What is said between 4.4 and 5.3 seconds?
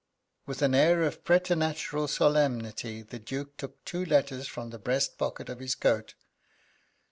from the breast